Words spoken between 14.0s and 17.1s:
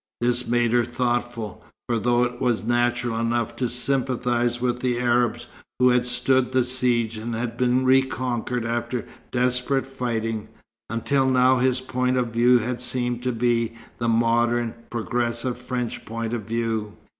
modern, progressive, French point of view.